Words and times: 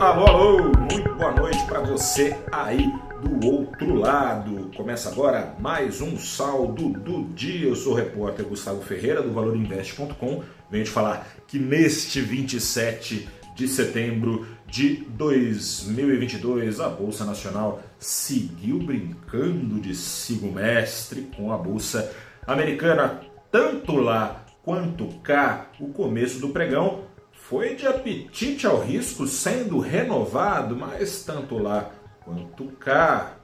Alô, 0.00 0.26
alô, 0.26 0.72
muito 0.92 1.12
boa 1.16 1.32
noite 1.32 1.58
para 1.66 1.80
você 1.80 2.38
aí 2.52 2.88
do 3.20 3.44
outro 3.44 3.96
lado. 3.96 4.70
Começa 4.76 5.08
agora 5.08 5.56
mais 5.58 6.00
um 6.00 6.16
saldo 6.16 6.90
do 6.90 7.24
dia. 7.34 7.66
Eu 7.66 7.74
sou 7.74 7.94
o 7.94 7.96
repórter 7.96 8.46
Gustavo 8.46 8.80
Ferreira 8.80 9.20
do 9.20 9.32
valorinvest.com. 9.32 10.44
Venho 10.70 10.84
te 10.84 10.90
falar 10.90 11.26
que 11.48 11.58
neste 11.58 12.20
27 12.20 13.28
de 13.56 13.66
setembro 13.66 14.46
de 14.68 15.04
2022 15.08 16.78
a 16.78 16.88
Bolsa 16.88 17.24
Nacional 17.24 17.82
seguiu 17.98 18.78
brincando 18.78 19.80
de 19.80 19.96
sigo 19.96 20.52
mestre 20.52 21.22
com 21.36 21.52
a 21.52 21.58
Bolsa 21.58 22.08
Americana, 22.46 23.20
tanto 23.50 23.96
lá 23.96 24.44
quanto 24.62 25.08
cá. 25.24 25.66
O 25.80 25.88
começo 25.88 26.38
do 26.38 26.50
pregão 26.50 27.07
foi 27.48 27.74
de 27.74 27.86
apetite 27.86 28.66
ao 28.66 28.78
risco 28.78 29.26
sendo 29.26 29.78
renovado, 29.78 30.76
mas 30.76 31.24
tanto 31.24 31.56
lá 31.56 31.90
quanto 32.22 32.66
cá, 32.72 33.38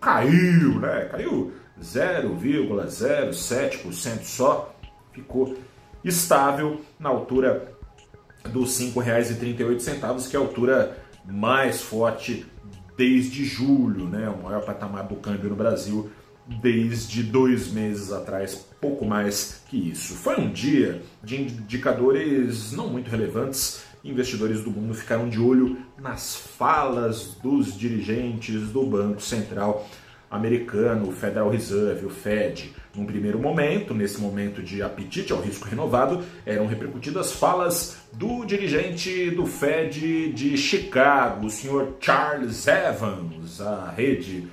Caiu, 0.00 0.80
né? 0.80 1.08
Caiu 1.10 1.52
0,07% 1.80 4.22
só, 4.22 4.74
ficou 5.12 5.56
estável 6.04 6.80
na 6.98 7.08
altura 7.08 7.72
dos 8.50 8.78
R$ 8.78 8.92
5,38, 8.92 10.28
que 10.28 10.36
é 10.36 10.38
a 10.38 10.42
altura 10.42 10.98
mais 11.24 11.82
forte 11.82 12.46
desde 12.96 13.44
julho, 13.44 14.06
né? 14.06 14.28
O 14.28 14.42
maior 14.42 14.64
patamar 14.64 15.04
do 15.04 15.16
câmbio 15.16 15.50
no 15.50 15.56
Brasil 15.56 16.10
desde 16.46 17.22
dois 17.22 17.72
meses 17.72 18.12
atrás, 18.12 18.54
pouco 18.80 19.04
mais 19.04 19.62
que 19.68 19.90
isso. 19.90 20.14
Foi 20.14 20.38
um 20.38 20.52
dia 20.52 21.02
de 21.22 21.40
indicadores 21.40 22.72
não 22.72 22.88
muito 22.88 23.10
relevantes. 23.10 23.82
Investidores 24.04 24.60
do 24.62 24.70
mundo 24.70 24.92
ficaram 24.92 25.30
de 25.30 25.40
olho 25.40 25.78
nas 25.98 26.36
falas 26.36 27.38
dos 27.42 27.74
dirigentes 27.74 28.68
do 28.70 28.84
Banco 28.84 29.22
Central 29.22 29.88
americano, 30.30 31.08
o 31.08 31.12
Federal 31.12 31.48
Reserve, 31.48 32.04
o 32.04 32.10
Fed. 32.10 32.74
Num 32.94 33.06
primeiro 33.06 33.38
momento, 33.38 33.94
nesse 33.94 34.20
momento 34.20 34.62
de 34.62 34.82
apetite 34.82 35.32
ao 35.32 35.40
risco 35.40 35.66
renovado, 35.66 36.22
eram 36.44 36.66
repercutidas 36.66 37.32
falas 37.32 37.96
do 38.12 38.44
dirigente 38.44 39.30
do 39.30 39.46
Fed 39.46 40.32
de 40.32 40.56
Chicago, 40.58 41.46
o 41.46 41.50
senhor 41.50 41.96
Charles 41.98 42.66
Evans, 42.68 43.60
a 43.62 43.90
rede 43.90 44.46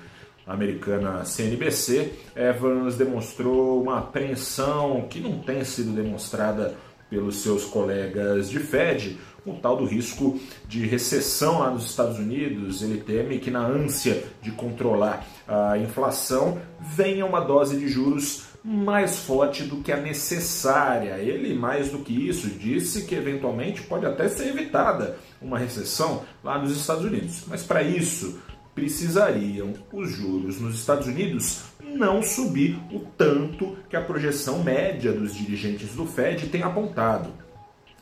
americana 0.47 1.23
CNBC, 1.23 2.13
Evans 2.35 2.95
demonstrou 2.95 3.81
uma 3.81 4.00
apreensão 4.00 5.07
que 5.09 5.19
não 5.19 5.40
tem 5.40 5.63
sido 5.63 5.94
demonstrada 5.94 6.75
pelos 7.11 7.44
seus 7.44 7.66
colegas 7.66 8.49
de 8.49 8.57
Fed, 8.57 9.19
o 9.45 9.53
tal 9.53 9.75
do 9.75 9.85
risco 9.85 10.39
de 10.66 10.88
recessão 10.88 11.59
lá 11.59 11.69
nos 11.69 11.85
Estados 11.85 12.17
Unidos. 12.17 12.81
Ele 12.81 13.01
teme 13.01 13.38
que, 13.38 13.51
na 13.51 13.67
ânsia 13.67 14.23
de 14.41 14.51
controlar 14.51 15.27
a 15.45 15.77
inflação, 15.77 16.57
venha 16.79 17.25
uma 17.25 17.41
dose 17.41 17.77
de 17.77 17.89
juros 17.89 18.45
mais 18.63 19.19
forte 19.19 19.63
do 19.63 19.77
que 19.77 19.91
a 19.91 19.97
necessária. 19.97 21.17
Ele, 21.17 21.53
mais 21.53 21.89
do 21.89 21.99
que 21.99 22.13
isso, 22.13 22.47
disse 22.47 23.03
que 23.03 23.16
eventualmente 23.16 23.81
pode 23.81 24.05
até 24.05 24.29
ser 24.29 24.47
evitada 24.47 25.17
uma 25.41 25.57
recessão 25.57 26.23
lá 26.41 26.57
nos 26.57 26.72
Estados 26.72 27.03
Unidos. 27.03 27.43
Mas 27.47 27.63
para 27.63 27.83
isso, 27.83 28.39
precisariam 28.73 29.73
os 29.91 30.11
juros 30.11 30.61
nos 30.61 30.75
Estados 30.75 31.07
Unidos 31.07 31.63
não 31.96 32.22
subir 32.22 32.79
o 32.91 33.00
tanto 33.18 33.78
que 33.90 33.96
a 33.96 34.02
projeção 34.02 34.63
média 34.63 35.12
dos 35.12 35.35
dirigentes 35.35 35.94
do 35.94 36.06
Fed 36.06 36.47
tem 36.47 36.63
apontado. 36.63 37.31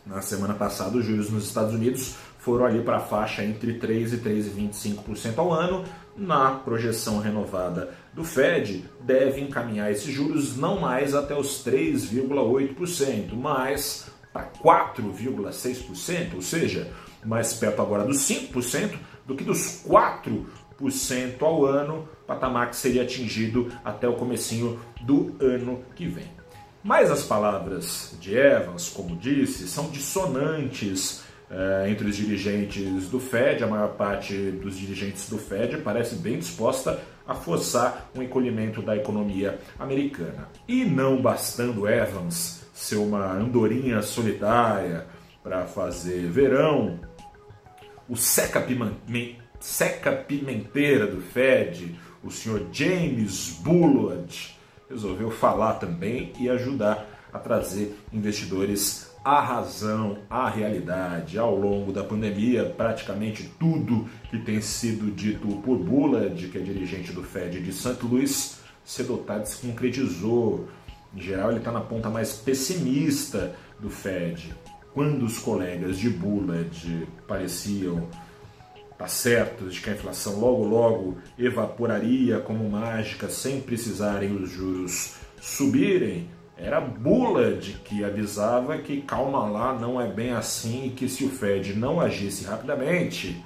Na 0.05 0.21
semana 0.21 0.53
passada, 0.53 0.97
os 0.97 1.05
juros 1.05 1.29
nos 1.29 1.45
Estados 1.45 1.73
Unidos 1.73 2.15
foram 2.39 2.65
ali 2.65 2.81
para 2.81 2.97
a 2.97 3.01
faixa 3.01 3.43
entre 3.43 3.73
3 3.75 4.13
e 4.13 4.17
3,25% 4.17 5.37
ao 5.37 5.53
ano. 5.53 5.83
Na 6.17 6.51
projeção 6.51 7.19
renovada 7.19 7.91
do 8.13 8.23
Fed, 8.23 8.83
deve 9.01 9.41
encaminhar 9.41 9.91
esses 9.91 10.11
juros 10.11 10.57
não 10.57 10.79
mais 10.79 11.13
até 11.13 11.35
os 11.35 11.63
3,8%, 11.63 13.33
mas 13.33 14.09
para 14.33 14.49
4,6%, 14.63 16.35
ou 16.35 16.41
seja, 16.41 16.91
mais 17.23 17.53
perto 17.53 17.81
agora 17.81 18.03
dos 18.03 18.17
5% 18.17 18.97
do 19.25 19.35
que 19.35 19.43
dos 19.43 19.83
4% 19.87 20.45
ao 21.41 21.65
ano, 21.65 22.07
patamar 22.25 22.69
que 22.69 22.75
seria 22.75 23.03
atingido 23.03 23.71
até 23.83 24.07
o 24.07 24.13
comecinho 24.13 24.79
do 25.01 25.35
ano 25.39 25.83
que 25.95 26.05
vem. 26.05 26.39
Mas 26.83 27.11
as 27.11 27.23
palavras 27.23 28.15
de 28.21 28.37
Evans, 28.37 28.89
como 28.89 29.15
disse, 29.17 29.67
são 29.67 29.89
dissonantes 29.89 31.23
é, 31.49 31.89
entre 31.89 32.07
os 32.07 32.15
dirigentes 32.15 33.09
do 33.09 33.19
Fed. 33.19 33.63
A 33.63 33.67
maior 33.67 33.89
parte 33.95 34.33
dos 34.51 34.77
dirigentes 34.77 35.29
do 35.29 35.37
Fed 35.37 35.79
parece 35.79 36.15
bem 36.15 36.39
disposta 36.39 36.99
a 37.27 37.35
forçar 37.35 38.09
um 38.15 38.23
encolhimento 38.23 38.81
da 38.81 38.95
economia 38.95 39.59
americana. 39.77 40.47
E 40.67 40.85
não 40.85 41.21
bastando 41.21 41.87
Evans 41.87 42.63
ser 42.73 42.95
uma 42.95 43.33
andorinha 43.33 44.01
solitária 44.01 45.05
para 45.43 45.65
fazer 45.67 46.27
verão, 46.27 46.99
o 48.07 48.15
seca, 48.15 48.65
seca 49.59 50.11
pimenteira 50.11 51.05
do 51.05 51.21
Fed, 51.21 51.99
o 52.23 52.31
senhor 52.31 52.67
James 52.71 53.59
Bullard, 53.61 54.57
resolveu 54.89 55.29
falar 55.29 55.73
também 55.73 56.33
e 56.39 56.49
ajudar 56.49 57.07
a 57.31 57.37
trazer 57.37 57.95
investidores 58.11 59.11
à 59.23 59.39
razão, 59.41 60.17
à 60.29 60.49
realidade. 60.49 61.37
Ao 61.37 61.55
longo 61.55 61.91
da 61.91 62.03
pandemia, 62.03 62.65
praticamente 62.65 63.51
tudo 63.59 64.09
que 64.29 64.39
tem 64.39 64.61
sido 64.61 65.11
dito 65.11 65.47
por 65.57 65.77
Bullard, 65.77 66.47
que 66.47 66.57
é 66.57 66.61
dirigente 66.61 67.11
do 67.11 67.23
Fed 67.23 67.61
de 67.61 67.73
cedo 67.73 69.13
ou 69.13 69.17
tarde 69.19 69.49
se 69.49 69.67
concretizou. 69.67 70.67
Em 71.15 71.21
geral, 71.21 71.49
ele 71.49 71.59
está 71.59 71.71
na 71.71 71.81
ponta 71.81 72.09
mais 72.09 72.33
pessimista 72.33 73.55
do 73.79 73.89
Fed 73.89 74.55
quando 74.93 75.23
os 75.23 75.37
colegas 75.39 75.97
de 75.97 76.09
Bullard 76.09 77.07
pareciam 77.27 78.07
tá 78.99 79.07
certos 79.07 79.75
de 79.75 79.81
que 79.81 79.89
a 79.89 79.93
inflação 79.93 80.37
logo 80.37 80.65
logo 80.65 81.17
evaporaria 81.37 82.39
como 82.39 82.69
mágica 82.69 83.29
sem 83.29 83.61
precisarem 83.61 84.35
os 84.35 84.51
juros 84.51 85.15
subirem, 85.39 86.29
era 86.57 86.81
Bullard 86.81 87.79
que 87.85 88.03
avisava 88.03 88.77
que 88.77 89.01
calma 89.01 89.45
lá, 89.49 89.73
não 89.73 90.01
é 90.01 90.05
bem 90.05 90.31
assim 90.31 90.87
e 90.87 90.89
que 90.89 91.07
se 91.07 91.23
o 91.23 91.29
Fed 91.29 91.73
não 91.75 92.01
agisse 92.01 92.43
rapidamente, 92.43 93.41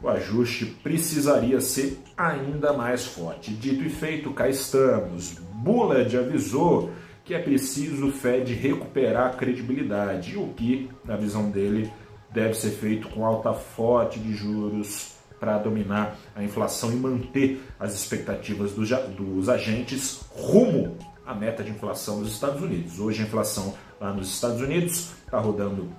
o 0.00 0.08
ajuste 0.08 0.64
precisaria 0.64 1.60
ser 1.60 1.98
ainda 2.16 2.72
mais 2.72 3.04
forte. 3.04 3.52
Dito 3.52 3.82
e 3.82 3.90
feito, 3.90 4.32
cá 4.32 4.48
estamos. 4.48 5.34
Bullard 5.54 6.16
avisou 6.16 6.92
que 7.24 7.34
é 7.34 7.38
preciso 7.40 8.06
o 8.06 8.12
Fed 8.12 8.54
recuperar 8.54 9.26
a 9.26 9.36
credibilidade, 9.36 10.36
o 10.36 10.48
que, 10.54 10.88
na 11.04 11.16
visão 11.16 11.50
dele, 11.50 11.90
deve 12.32 12.54
ser 12.54 12.70
feito 12.70 13.08
com 13.08 13.24
alta 13.24 13.52
forte 13.52 14.18
de 14.18 14.34
juros 14.34 15.12
para 15.38 15.58
dominar 15.58 16.16
a 16.36 16.42
inflação 16.42 16.92
e 16.92 16.96
manter 16.96 17.62
as 17.78 17.94
expectativas 17.94 18.72
dos, 18.72 18.90
dos 19.16 19.48
agentes 19.48 20.20
rumo 20.30 20.96
à 21.26 21.34
meta 21.34 21.64
de 21.64 21.70
inflação 21.70 22.20
dos 22.20 22.32
Estados 22.32 22.62
Unidos. 22.62 22.98
Hoje 23.00 23.22
a 23.22 23.26
inflação 23.26 23.74
lá 24.00 24.12
nos 24.12 24.32
Estados 24.32 24.60
Unidos 24.60 25.10
está 25.24 25.38
rodando 25.40 25.90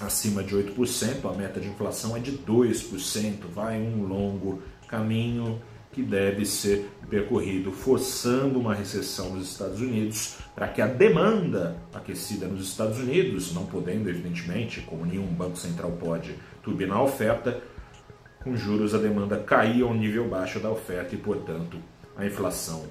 acima 0.00 0.42
de 0.42 0.56
8%, 0.56 1.30
a 1.30 1.36
meta 1.36 1.60
de 1.60 1.68
inflação 1.68 2.16
é 2.16 2.20
de 2.20 2.32
2%, 2.32 3.46
vai 3.52 3.78
um 3.78 4.06
longo 4.06 4.62
caminho 4.88 5.60
que 5.92 6.02
deve 6.02 6.46
ser 6.46 6.88
percorrido 7.08 7.72
forçando 7.72 8.60
uma 8.60 8.74
recessão 8.74 9.34
nos 9.34 9.50
Estados 9.50 9.80
Unidos 9.80 10.36
para 10.54 10.68
que 10.68 10.80
a 10.80 10.86
demanda 10.86 11.76
aquecida 11.92 12.46
nos 12.46 12.68
Estados 12.68 12.98
Unidos, 12.98 13.52
não 13.52 13.66
podendo, 13.66 14.08
evidentemente, 14.08 14.80
como 14.82 15.04
nenhum 15.04 15.26
banco 15.26 15.56
central 15.56 15.90
pode, 15.92 16.36
turbinar 16.62 16.98
a 16.98 17.02
oferta, 17.02 17.60
com 18.42 18.56
juros 18.56 18.94
a 18.94 18.98
demanda 18.98 19.38
cair 19.38 19.82
ao 19.82 19.92
nível 19.92 20.28
baixo 20.28 20.60
da 20.60 20.70
oferta 20.70 21.14
e, 21.14 21.18
portanto, 21.18 21.76
a 22.16 22.24
inflação 22.24 22.84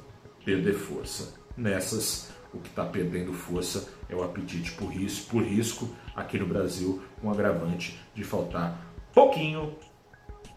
perder 0.43 0.73
força. 0.73 1.33
Nessas, 1.55 2.31
o 2.53 2.59
que 2.59 2.69
está 2.69 2.85
perdendo 2.85 3.33
força 3.33 3.87
é 4.09 4.15
o 4.15 4.23
apetite 4.23 4.71
por 4.73 4.87
risco, 4.87 5.29
por 5.29 5.43
risco 5.43 5.89
aqui 6.15 6.37
no 6.37 6.45
Brasil, 6.45 7.01
um 7.23 7.29
agravante 7.29 7.99
de 8.13 8.23
faltar 8.23 8.93
pouquinho 9.13 9.75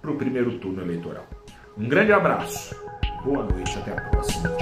para 0.01 0.11
o 0.11 0.17
primeiro 0.17 0.59
turno 0.59 0.83
eleitoral. 0.83 1.42
Um 1.77 1.89
grande 1.89 2.13
abraço, 2.13 2.75
boa 3.25 3.45
noite, 3.45 3.79
até 3.79 3.93
a 3.93 4.11
próxima. 4.11 4.62